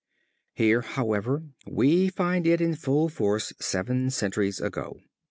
Here, 0.55 0.81
however, 0.81 1.43
we 1.67 2.09
find 2.09 2.47
it 2.47 2.59
in 2.59 2.73
full 2.73 3.07
force 3.07 3.53
seven 3.59 4.09
centuries 4.09 4.59
ago. 4.59 4.99